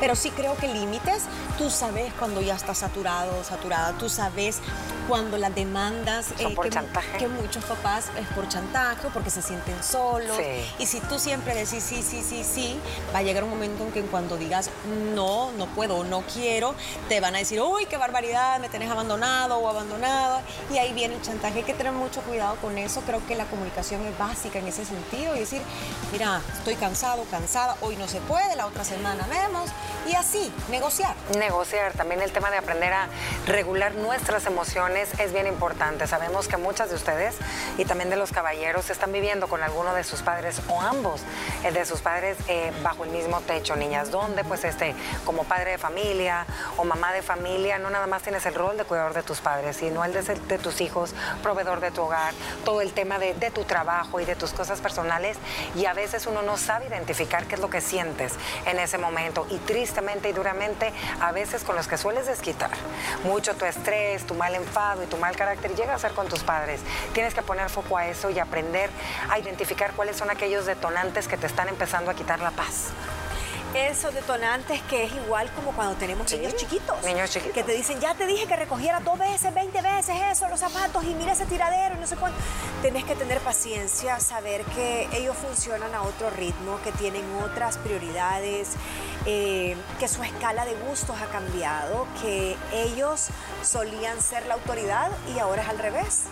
Pero 0.00 0.16
sí 0.16 0.30
creo 0.30 0.56
que 0.56 0.66
límites, 0.66 1.22
tú 1.56 1.70
sabes 1.70 2.12
cuando 2.14 2.40
ya 2.40 2.56
estás 2.56 2.78
saturado, 2.78 3.44
saturada, 3.44 3.92
tú 3.92 4.08
sabes 4.08 4.60
cuando 5.08 5.36
las 5.36 5.54
demandas 5.54 6.32
eh, 6.38 6.48
por 6.54 6.64
que, 6.64 6.70
chantaje. 6.70 7.18
que 7.18 7.28
muchos 7.28 7.64
papás 7.64 8.06
es 8.18 8.26
por 8.28 8.48
chantaje 8.48 9.06
o 9.06 9.10
porque 9.10 9.30
se 9.30 9.42
sienten 9.42 9.82
solos. 9.82 10.38
Y 10.78 10.86
si 10.86 11.00
tú 11.00 11.18
siempre 11.18 11.43
decís 11.52 11.82
sí, 11.82 12.02
sí, 12.02 12.22
sí, 12.22 12.44
sí, 12.44 12.80
va 13.12 13.18
a 13.18 13.22
llegar 13.22 13.44
un 13.44 13.50
momento 13.50 13.84
en 13.84 13.92
que 13.92 14.02
cuando 14.02 14.36
digas 14.36 14.70
no, 15.14 15.50
no 15.52 15.66
puedo, 15.66 16.04
no 16.04 16.22
quiero, 16.22 16.74
te 17.08 17.20
van 17.20 17.34
a 17.34 17.38
decir, 17.38 17.60
uy, 17.60 17.86
qué 17.86 17.96
barbaridad, 17.96 18.60
me 18.60 18.68
tenés 18.68 18.90
abandonado 18.90 19.58
o 19.58 19.68
abandonada. 19.68 20.42
Y 20.72 20.78
ahí 20.78 20.92
viene 20.92 21.14
el 21.14 21.22
chantaje. 21.22 21.58
Hay 21.58 21.64
que 21.64 21.74
tener 21.74 21.92
mucho 21.92 22.20
cuidado 22.22 22.56
con 22.56 22.78
eso. 22.78 23.00
Creo 23.02 23.24
que 23.26 23.34
la 23.34 23.44
comunicación 23.46 24.04
es 24.06 24.16
básica 24.18 24.58
en 24.58 24.66
ese 24.66 24.84
sentido 24.84 25.34
y 25.36 25.40
decir, 25.40 25.62
mira, 26.12 26.40
estoy 26.56 26.76
cansado, 26.76 27.24
cansada, 27.30 27.76
hoy 27.80 27.96
no 27.96 28.08
se 28.08 28.20
puede, 28.20 28.56
la 28.56 28.66
otra 28.66 28.84
semana 28.84 29.26
vemos. 29.28 29.70
Y 30.06 30.14
así, 30.14 30.52
negociar. 30.70 31.14
Negociar. 31.38 31.92
También 31.92 32.22
el 32.22 32.30
tema 32.30 32.50
de 32.50 32.58
aprender 32.58 32.92
a 32.92 33.08
regular 33.46 33.94
nuestras 33.94 34.46
emociones 34.46 35.08
es 35.18 35.32
bien 35.32 35.46
importante. 35.46 36.06
Sabemos 36.06 36.48
que 36.48 36.56
muchas 36.56 36.90
de 36.90 36.96
ustedes 36.96 37.34
y 37.78 37.84
también 37.84 38.10
de 38.10 38.16
los 38.16 38.30
caballeros 38.30 38.90
están 38.90 39.12
viviendo 39.12 39.48
con 39.48 39.62
alguno 39.62 39.94
de 39.94 40.04
sus 40.04 40.22
padres 40.22 40.60
o 40.68 40.80
ambos 40.80 41.22
de 41.62 41.84
sus 41.84 42.00
padres 42.00 42.36
eh, 42.48 42.72
bajo 42.82 43.04
el 43.04 43.10
mismo 43.10 43.40
techo, 43.40 43.76
niñas, 43.76 44.10
donde 44.10 44.44
pues 44.44 44.64
este, 44.64 44.94
como 45.24 45.44
padre 45.44 45.72
de 45.72 45.78
familia 45.78 46.46
o 46.76 46.84
mamá 46.84 47.12
de 47.12 47.22
familia, 47.22 47.78
no 47.78 47.90
nada 47.90 48.06
más 48.06 48.22
tienes 48.22 48.44
el 48.46 48.54
rol 48.54 48.76
de 48.76 48.84
cuidador 48.84 49.14
de 49.14 49.22
tus 49.22 49.40
padres, 49.40 49.76
sino 49.76 50.04
el 50.04 50.12
de, 50.12 50.22
ser, 50.22 50.40
de 50.40 50.58
tus 50.58 50.80
hijos, 50.80 51.14
proveedor 51.42 51.80
de 51.80 51.90
tu 51.90 52.02
hogar, 52.02 52.34
todo 52.64 52.80
el 52.80 52.92
tema 52.92 53.18
de, 53.18 53.34
de 53.34 53.50
tu 53.50 53.64
trabajo 53.64 54.20
y 54.20 54.24
de 54.24 54.36
tus 54.36 54.52
cosas 54.52 54.80
personales. 54.80 55.36
Y 55.74 55.86
a 55.86 55.94
veces 55.94 56.26
uno 56.26 56.42
no 56.42 56.56
sabe 56.56 56.86
identificar 56.86 57.46
qué 57.46 57.54
es 57.54 57.60
lo 57.60 57.70
que 57.70 57.80
sientes 57.80 58.34
en 58.66 58.78
ese 58.78 58.98
momento. 58.98 59.46
Y 59.50 59.58
tristemente 59.58 60.28
y 60.28 60.32
duramente 60.32 60.92
a 61.20 61.32
veces 61.32 61.64
con 61.64 61.76
los 61.76 61.88
que 61.88 61.96
sueles 61.96 62.26
desquitar 62.26 62.70
mucho 63.24 63.54
tu 63.54 63.64
estrés, 63.64 64.24
tu 64.26 64.34
mal 64.34 64.54
enfado, 64.54 65.02
y 65.02 65.06
tu 65.06 65.16
mal 65.16 65.36
carácter 65.36 65.74
llega 65.74 65.94
a 65.94 65.98
ser 65.98 66.12
con 66.12 66.28
tus 66.28 66.42
padres. 66.42 66.80
Tienes 67.12 67.34
que 67.34 67.42
poner 67.42 67.68
foco 67.70 67.96
a 67.96 68.06
eso 68.06 68.30
y 68.30 68.38
aprender 68.38 68.90
a 69.30 69.38
identificar 69.38 69.92
cuáles 69.92 70.16
son 70.16 70.30
aquellos 70.30 70.66
detonantes 70.66 71.23
que 71.28 71.36
te 71.36 71.46
están 71.46 71.68
empezando 71.68 72.10
a 72.10 72.14
quitar 72.14 72.40
la 72.40 72.50
paz 72.50 72.92
esos 73.74 74.14
detonantes 74.14 74.80
que 74.82 75.04
es 75.04 75.12
igual 75.12 75.50
como 75.52 75.72
cuando 75.72 75.94
tenemos 75.96 76.30
niños 76.32 76.54
chiquitos. 76.56 77.02
Niños 77.04 77.30
chiquitos. 77.30 77.54
Que 77.54 77.64
te 77.64 77.72
dicen, 77.72 78.00
ya 78.00 78.14
te 78.14 78.26
dije 78.26 78.46
que 78.46 78.56
recogiera 78.56 79.00
dos 79.00 79.18
veces, 79.18 79.52
20 79.52 79.82
veces 79.82 80.16
eso, 80.30 80.48
los 80.48 80.60
zapatos 80.60 81.04
y 81.04 81.14
mira 81.14 81.32
ese 81.32 81.44
tiradero 81.46 81.96
y 81.96 81.98
no 81.98 82.06
sé 82.06 82.16
cuánto. 82.16 82.38
Tenés 82.82 83.04
que 83.04 83.16
tener 83.16 83.40
paciencia, 83.40 84.20
saber 84.20 84.64
que 84.66 85.08
ellos 85.12 85.36
funcionan 85.36 85.94
a 85.94 86.02
otro 86.02 86.30
ritmo, 86.30 86.78
que 86.82 86.92
tienen 86.92 87.24
otras 87.42 87.78
prioridades, 87.78 88.70
eh, 89.26 89.76
que 89.98 90.08
su 90.08 90.22
escala 90.22 90.64
de 90.64 90.74
gustos 90.74 91.16
ha 91.20 91.26
cambiado, 91.26 92.06
que 92.22 92.56
ellos 92.72 93.28
solían 93.62 94.20
ser 94.20 94.46
la 94.46 94.54
autoridad 94.54 95.10
y 95.34 95.38
ahora 95.40 95.62
es 95.62 95.68
al 95.68 95.78
revés. 95.78 96.22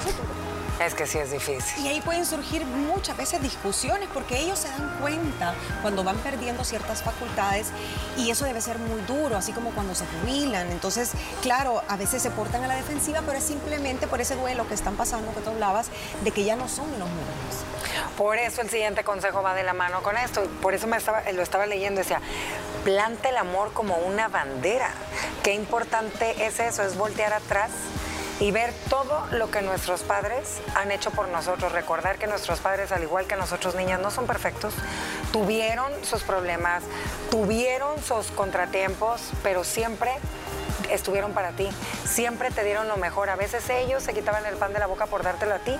Eso 0.00 0.08
es 0.08 0.16
todo. 0.16 0.47
Es 0.80 0.94
que 0.94 1.08
sí 1.08 1.18
es 1.18 1.32
difícil. 1.32 1.84
Y 1.84 1.88
ahí 1.88 2.00
pueden 2.00 2.24
surgir 2.24 2.64
muchas 2.64 3.16
veces 3.16 3.42
discusiones 3.42 4.08
porque 4.14 4.38
ellos 4.38 4.60
se 4.60 4.68
dan 4.68 4.96
cuenta 5.00 5.54
cuando 5.82 6.04
van 6.04 6.16
perdiendo 6.18 6.62
ciertas 6.62 7.02
facultades 7.02 7.68
y 8.16 8.30
eso 8.30 8.44
debe 8.44 8.60
ser 8.60 8.78
muy 8.78 9.00
duro, 9.02 9.36
así 9.36 9.52
como 9.52 9.70
cuando 9.70 9.96
se 9.96 10.04
jubilan. 10.06 10.70
Entonces, 10.70 11.12
claro, 11.42 11.82
a 11.88 11.96
veces 11.96 12.22
se 12.22 12.30
portan 12.30 12.62
a 12.62 12.68
la 12.68 12.76
defensiva, 12.76 13.22
pero 13.26 13.38
es 13.38 13.44
simplemente 13.44 14.06
por 14.06 14.20
ese 14.20 14.36
duelo 14.36 14.68
que 14.68 14.74
están 14.74 14.94
pasando 14.94 15.34
que 15.34 15.40
tú 15.40 15.50
hablabas 15.50 15.88
de 16.22 16.30
que 16.30 16.44
ya 16.44 16.54
no 16.54 16.68
son 16.68 16.88
los 16.92 17.08
mismos. 17.08 17.64
Por 18.16 18.38
eso 18.38 18.60
el 18.60 18.70
siguiente 18.70 19.02
consejo 19.02 19.42
va 19.42 19.54
de 19.54 19.64
la 19.64 19.72
mano 19.72 20.02
con 20.02 20.16
esto. 20.16 20.44
Por 20.62 20.74
eso 20.74 20.86
me 20.86 20.96
estaba, 20.96 21.22
lo 21.32 21.42
estaba 21.42 21.66
leyendo, 21.66 21.98
decía, 22.00 22.20
planta 22.84 23.30
el 23.30 23.36
amor 23.36 23.72
como 23.72 23.96
una 23.96 24.28
bandera. 24.28 24.90
Qué 25.42 25.54
importante 25.54 26.46
es 26.46 26.60
eso, 26.60 26.84
es 26.84 26.96
voltear 26.96 27.32
atrás 27.32 27.70
y 28.40 28.50
ver 28.50 28.72
todo 28.88 29.26
lo 29.32 29.50
que 29.50 29.62
nuestros 29.62 30.02
padres 30.02 30.60
han 30.74 30.90
hecho 30.90 31.10
por 31.10 31.28
nosotros. 31.28 31.72
Recordar 31.72 32.18
que 32.18 32.26
nuestros 32.26 32.60
padres, 32.60 32.92
al 32.92 33.02
igual 33.02 33.26
que 33.26 33.36
nosotros 33.36 33.74
niñas, 33.74 34.00
no 34.00 34.10
son 34.10 34.26
perfectos. 34.26 34.74
Tuvieron 35.32 35.92
sus 36.04 36.22
problemas, 36.22 36.84
tuvieron 37.30 38.02
sus 38.02 38.30
contratiempos, 38.30 39.30
pero 39.42 39.64
siempre 39.64 40.12
estuvieron 40.90 41.32
para 41.32 41.52
ti. 41.52 41.68
Siempre 42.04 42.50
te 42.50 42.64
dieron 42.64 42.88
lo 42.88 42.96
mejor. 42.96 43.30
A 43.30 43.36
veces 43.36 43.68
ellos 43.70 44.02
se 44.02 44.14
quitaban 44.14 44.44
el 44.46 44.56
pan 44.56 44.72
de 44.72 44.78
la 44.78 44.86
boca 44.86 45.06
por 45.06 45.22
dártelo 45.22 45.54
a 45.54 45.58
ti. 45.58 45.76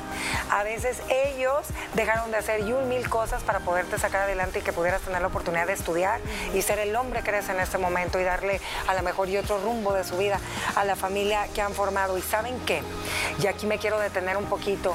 A 0.50 0.62
veces 0.62 1.02
ellos 1.08 1.66
dejaron 1.94 2.30
de 2.30 2.38
hacer 2.38 2.60
y 2.60 2.72
un 2.72 2.88
mil 2.88 3.08
cosas 3.08 3.42
para 3.42 3.60
poderte 3.60 3.98
sacar 3.98 4.22
adelante 4.22 4.60
y 4.60 4.62
que 4.62 4.72
pudieras 4.72 5.02
tener 5.02 5.20
la 5.20 5.28
oportunidad 5.28 5.66
de 5.66 5.72
estudiar 5.72 6.20
y 6.54 6.62
ser 6.62 6.78
el 6.78 6.94
hombre 6.96 7.22
que 7.22 7.30
eres 7.30 7.48
en 7.48 7.60
este 7.60 7.78
momento 7.78 8.18
y 8.20 8.24
darle 8.24 8.60
a 8.86 8.94
lo 8.94 9.02
mejor 9.02 9.28
y 9.28 9.36
otro 9.36 9.58
rumbo 9.58 9.92
de 9.92 10.04
su 10.04 10.16
vida 10.16 10.38
a 10.74 10.84
la 10.84 10.96
familia 10.96 11.46
que 11.54 11.62
han 11.62 11.72
formado. 11.72 12.18
¿Y 12.18 12.22
saben 12.22 12.58
qué? 12.66 12.82
Y 13.42 13.46
aquí 13.46 13.66
me 13.66 13.78
quiero 13.78 13.98
detener 13.98 14.36
un 14.36 14.46
poquito. 14.46 14.94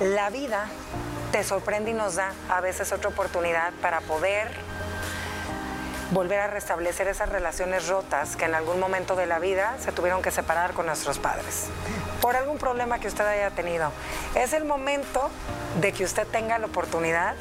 La 0.00 0.30
vida 0.30 0.66
te 1.32 1.42
sorprende 1.42 1.90
y 1.90 1.94
nos 1.94 2.14
da 2.16 2.32
a 2.48 2.60
veces 2.60 2.92
otra 2.92 3.08
oportunidad 3.08 3.72
para 3.82 4.00
poder 4.00 4.50
volver 6.10 6.38
a 6.40 6.46
restablecer 6.46 7.08
esas 7.08 7.28
relaciones 7.28 7.88
rotas 7.88 8.36
que 8.36 8.44
en 8.44 8.54
algún 8.54 8.78
momento 8.78 9.16
de 9.16 9.26
la 9.26 9.38
vida 9.38 9.76
se 9.80 9.92
tuvieron 9.92 10.22
que 10.22 10.30
separar 10.30 10.72
con 10.72 10.86
nuestros 10.86 11.18
padres 11.18 11.66
por 12.20 12.36
algún 12.36 12.58
problema 12.58 12.98
que 12.98 13.08
usted 13.08 13.24
haya 13.26 13.50
tenido. 13.50 13.92
Es 14.34 14.52
el 14.52 14.64
momento 14.64 15.30
de 15.80 15.92
que 15.92 16.04
usted 16.04 16.26
tenga 16.26 16.58
la 16.58 16.66
oportunidad 16.66 17.34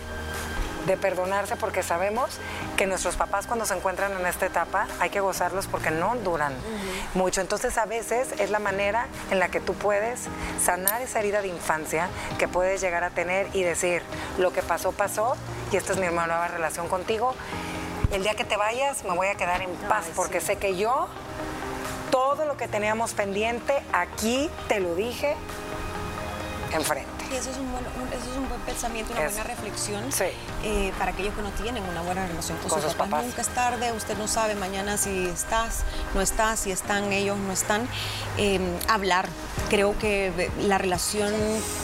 de 0.85 0.97
perdonarse 0.97 1.55
porque 1.55 1.81
sabemos 1.81 2.37
que 2.77 2.85
nuestros 2.85 3.15
papás 3.15 3.47
cuando 3.47 3.65
se 3.65 3.73
encuentran 3.73 4.11
en 4.11 4.25
esta 4.27 4.45
etapa 4.45 4.87
hay 4.99 5.09
que 5.09 5.19
gozarlos 5.19 5.65
porque 5.67 5.89
no 5.89 6.15
duran 6.17 6.53
mucho. 7.15 7.41
Entonces 7.41 7.77
a 7.77 7.85
veces 7.85 8.33
es 8.39 8.51
la 8.51 8.59
manera 8.59 9.07
en 9.31 9.39
la 9.39 9.49
que 9.49 9.59
tú 9.59 9.73
puedes 9.73 10.25
sanar 10.63 11.01
esa 11.01 11.19
herida 11.19 11.41
de 11.41 11.47
infancia 11.47 12.07
que 12.37 12.47
puedes 12.47 12.81
llegar 12.81 13.03
a 13.03 13.09
tener 13.09 13.47
y 13.53 13.63
decir, 13.63 14.03
lo 14.37 14.53
que 14.53 14.61
pasó, 14.61 14.91
pasó 14.91 15.35
y 15.71 15.77
esta 15.77 15.93
es 15.93 15.99
mi 15.99 16.05
nueva 16.05 16.47
relación 16.47 16.87
contigo 16.87 17.33
el 18.15 18.23
día 18.23 18.33
que 18.33 18.45
te 18.45 18.55
vayas 18.55 19.03
me 19.03 19.13
voy 19.13 19.27
a 19.27 19.35
quedar 19.35 19.61
en 19.61 19.69
paz 19.89 20.05
porque 20.15 20.39
sé 20.39 20.55
que 20.55 20.77
yo, 20.77 21.09
todo 22.11 22.45
lo 22.45 22.55
que 22.55 22.69
teníamos 22.69 23.13
pendiente, 23.13 23.73
aquí 23.91 24.49
te 24.69 24.79
lo 24.79 24.95
dije 24.95 25.35
enfrente. 26.71 27.09
Y 27.31 27.35
eso 27.35 27.49
es 27.49 27.57
un 27.57 27.71
buen, 27.71 27.83
eso 27.83 28.31
es 28.31 28.37
un 28.37 28.47
buen 28.47 28.61
pensamiento, 28.61 29.11
una 29.11 29.23
buena 29.23 29.43
reflexión 29.43 30.03
eh, 30.63 30.93
para 30.97 31.11
aquellos 31.11 31.33
que 31.33 31.41
no 31.41 31.49
tienen 31.51 31.83
una 31.83 32.01
buena 32.03 32.25
relación 32.25 32.57
con, 32.59 32.81
sus, 32.81 32.93
papás. 32.93 33.25
Nunca 33.25 33.41
es 33.41 33.49
tarde, 33.49 33.91
usted 33.91 34.17
no 34.17 34.27
sabe 34.27 34.55
mañana 34.55 34.97
si 34.97 35.27
estás, 35.27 35.83
no 36.13 36.21
estás, 36.21 36.59
si 36.59 36.71
están 36.71 37.11
ellos, 37.11 37.37
no 37.37 37.51
están. 37.51 37.87
Eh, 38.37 38.59
hablar, 38.87 39.27
creo 39.69 39.97
que 39.97 40.51
la 40.59 40.77
relación, 40.77 41.33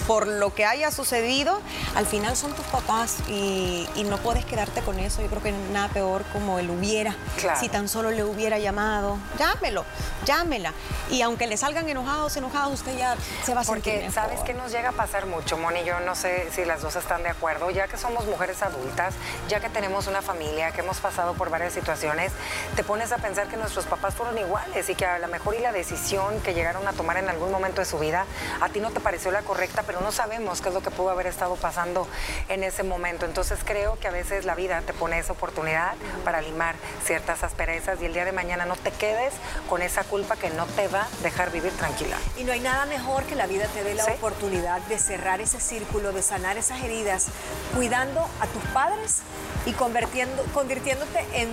por 0.07 0.27
lo 0.27 0.53
que 0.53 0.65
haya 0.65 0.91
sucedido, 0.91 1.61
al 1.95 2.05
final 2.05 2.35
son 2.35 2.53
tus 2.53 2.65
papás 2.65 3.17
y, 3.27 3.87
no 4.11 4.17
puedes 4.17 4.43
quedarte 4.43 4.81
con 4.81 4.99
eso. 4.99 5.21
Yo 5.21 5.29
creo 5.29 5.41
que 5.41 5.53
nada 5.71 5.87
peor 5.87 6.23
como 6.33 6.59
el 6.59 6.69
hubiera. 6.69 7.15
Si 7.57 7.69
tan 7.69 7.87
solo 7.87 8.11
le 8.11 8.25
hubiera 8.25 8.59
llamado, 8.59 9.17
llámelo, 9.39 9.85
llámela. 10.25 10.73
Y 11.09 11.21
aunque 11.21 11.47
le 11.47 11.55
salgan 11.55 11.87
enojados, 11.87 12.35
enojados, 12.35 12.73
usted 12.73 12.97
ya 12.97 13.15
se 13.45 13.53
va 13.53 13.61
a 13.61 13.63
sentir 13.63 13.93
Porque, 13.93 14.11
¿sabes 14.11 14.41
qué 14.41 14.53
nos 14.53 14.73
llega 14.73 14.89
a 14.89 14.91
pasar 14.91 15.27
mucho, 15.27 15.57
Moni? 15.57 15.85
Yo 15.85 16.01
no 16.01 16.13
sé 16.15 16.49
si 16.51 16.65
las 16.65 16.81
dos 16.81 16.97
están 16.97 17.23
de 17.23 17.29
acuerdo. 17.29 17.71
Ya 17.71 17.87
que 17.87 17.95
somos 17.95 18.25
mujeres 18.25 18.61
adultas, 18.63 19.13
ya 19.47 19.61
que 19.61 19.69
tenemos 19.69 20.07
una 20.07 20.21
familia, 20.21 20.71
que 20.71 20.81
hemos 20.81 20.99
pasado 20.99 21.33
por 21.35 21.49
varias 21.49 21.71
situaciones, 21.71 22.33
te 22.75 22.83
pones 22.83 23.13
a 23.13 23.17
pensar 23.17 23.47
que 23.47 23.55
nuestros 23.55 23.85
papás 23.85 24.15
fueron 24.15 24.37
iguales 24.37 24.89
y 24.89 24.95
que 24.95 25.05
a 25.05 25.19
lo 25.19 25.29
mejor 25.29 25.55
y 25.55 25.59
la 25.59 25.71
decisión 25.71 26.41
que 26.41 26.53
llegaron 26.53 26.85
a 26.85 26.91
tomar 26.91 27.15
en 27.15 27.29
algún 27.29 27.49
momento 27.49 27.70
de 27.79 27.85
su 27.85 27.97
vida, 27.97 28.25
a 28.59 28.69
ti 28.69 28.79
no 28.79 28.91
te 28.91 28.99
pareció 28.99 29.31
la 29.31 29.41
correcta, 29.41 29.83
pero 29.83 30.01
no 30.01 30.11
sabemos 30.11 30.61
qué 30.61 30.69
es 30.69 30.73
lo 30.73 30.81
que 30.81 30.91
pudo 30.91 31.09
haber 31.09 31.27
estado 31.27 31.55
pasando 31.55 32.07
en 32.49 32.63
ese 32.63 32.83
momento. 32.83 33.25
Entonces 33.25 33.59
creo 33.63 33.97
que 33.99 34.07
a 34.07 34.11
veces 34.11 34.45
la 34.45 34.55
vida 34.55 34.81
te 34.81 34.93
pone 34.93 35.19
esa 35.19 35.33
oportunidad 35.33 35.93
para 36.25 36.41
limar 36.41 36.75
ciertas 37.05 37.43
asperezas 37.43 38.01
y 38.01 38.05
el 38.05 38.13
día 38.13 38.25
de 38.25 38.31
mañana 38.31 38.65
no 38.65 38.75
te 38.75 38.91
quedes 38.91 39.33
con 39.69 39.81
esa 39.81 40.03
culpa 40.03 40.35
que 40.35 40.49
no 40.49 40.65
te 40.65 40.87
va 40.87 41.03
a 41.03 41.23
dejar 41.23 41.51
vivir 41.51 41.71
tranquila. 41.73 42.17
Y 42.37 42.43
no 42.43 42.51
hay 42.51 42.59
nada 42.59 42.85
mejor 42.85 43.23
que 43.23 43.35
la 43.35 43.47
vida 43.47 43.67
te 43.67 43.83
dé 43.83 43.95
la 43.95 44.05
oportunidad 44.05 44.81
de 44.81 44.99
cerrar 44.99 45.41
ese 45.41 45.59
círculo, 45.59 46.11
de 46.11 46.21
sanar 46.21 46.57
esas 46.57 46.81
heridas, 46.81 47.27
cuidando 47.75 48.27
a 48.39 48.47
tus 48.47 48.63
padres 48.73 49.19
y 49.65 49.73
convirtiendo, 49.73 50.43
convirtiéndote 50.53 51.25
en 51.33 51.49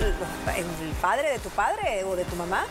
el 0.00 0.92
padre 1.00 1.30
de 1.30 1.38
tu 1.38 1.50
padre 1.50 2.04
o 2.04 2.16
de 2.16 2.24
tu 2.24 2.36
mamá 2.36 2.64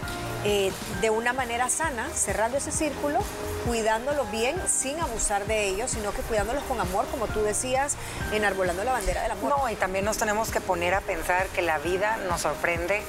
eh, 0.46 0.72
de 1.02 1.10
una 1.10 1.32
manera 1.34 1.70
sana, 1.70 2.10
cerrando 2.14 2.58
ese 2.64 2.72
círculo, 2.72 3.20
cuidándolos 3.68 4.32
bien 4.32 4.56
sin 4.70 4.98
abusar 5.02 5.46
de 5.48 5.68
ellos, 5.68 5.92
sino 5.92 6.14
que 6.14 6.22
cuidándolos 6.22 6.64
con 6.64 6.80
amor, 6.80 7.06
como 7.12 7.28
tú 7.28 7.42
decías, 7.42 7.98
enarbolando 8.32 8.86
la 8.86 8.94
bandera 8.94 9.22
del 9.22 9.32
amor. 9.32 9.58
No, 9.58 9.70
y 9.70 9.76
también 9.76 10.06
nos 10.06 10.18
tenemos 10.18 10.50
que 10.50 10.62
poner 10.62 10.94
a 10.94 11.02
pensar 11.02 11.48
que 11.48 11.62
la 11.62 11.78
vida 11.80 12.18
nos 12.30 12.42
sorprende, 12.42 13.02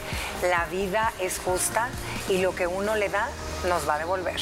la 0.42 0.64
vida 0.66 1.12
es 1.20 1.38
justa 1.38 1.88
y 2.28 2.38
lo 2.38 2.54
que 2.56 2.66
uno 2.66 2.96
le 2.96 3.08
da 3.08 3.28
nos 3.68 3.88
va 3.88 3.94
a 3.94 3.98
devolver. 3.98 4.40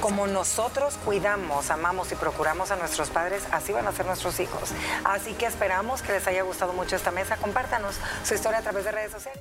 Como 0.00 0.26
nosotros 0.26 0.98
cuidamos, 1.04 1.70
amamos 1.70 2.10
y 2.10 2.16
procuramos 2.16 2.72
a 2.72 2.76
nuestros 2.76 3.10
padres, 3.10 3.44
así 3.52 3.72
van 3.72 3.86
a 3.86 3.92
ser 3.92 4.06
nuestros 4.06 4.40
hijos. 4.40 4.70
Así 5.04 5.34
que 5.34 5.46
esperamos 5.46 6.02
que 6.02 6.12
les 6.12 6.26
haya 6.26 6.42
gustado 6.42 6.72
mucho 6.72 6.96
esta 6.96 7.12
mesa. 7.12 7.36
Compártanos 7.36 7.94
su 8.24 8.34
historia 8.34 8.58
a 8.58 8.62
través 8.62 8.84
de 8.84 8.90
redes 8.90 9.12
sociales. 9.12 9.40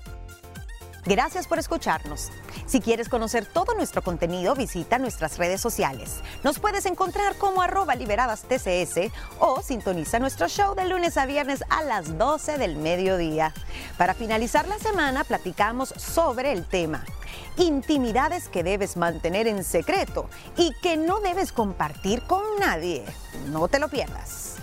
Gracias 1.08 1.48
por 1.48 1.58
escucharnos. 1.58 2.32
Si 2.66 2.82
quieres 2.82 3.08
conocer 3.08 3.46
todo 3.46 3.74
nuestro 3.76 4.02
contenido, 4.02 4.56
visita 4.56 5.00
nuestras 5.00 5.38
redes 5.38 5.62
sociales. 5.62 6.22
Nos 6.44 6.60
puedes 6.60 6.86
encontrar 6.86 7.38
como 7.38 7.62
arroba 7.62 7.96
liberadas 7.96 8.42
TCS 8.42 9.10
o 9.40 9.62
sintoniza 9.62 10.20
nuestro 10.20 10.50
show 10.50 10.76
de 10.76 10.86
lunes 10.86 11.16
a 11.16 11.26
viernes 11.26 11.64
a 11.70 11.82
las 11.84 12.18
12 12.18 12.58
del 12.58 12.76
mediodía. 12.76 13.54
Para 13.98 14.16
finalizar 14.16 14.68
la 14.68 14.80
semana, 14.80 15.24
platicamos 15.24 15.94
sobre 15.96 16.52
el 16.52 16.66
tema 16.66 17.06
intimidades 17.56 18.50
que 18.50 18.64
debes 18.64 18.98
mantener 18.98 19.48
en 19.48 19.64
secreto 19.64 20.30
y 20.58 20.74
que 20.82 20.98
no 20.98 21.22
debes 21.22 21.52
compartir 21.52 22.22
con 22.24 22.44
nadie. 22.60 23.04
No 23.50 23.68
te 23.68 23.80
lo 23.80 23.88
pierdas. 23.88 24.57